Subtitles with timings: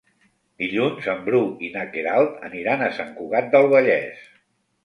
[0.61, 4.29] Dilluns en Bru i na Queralt aniran a Sant Cugat del Vallès.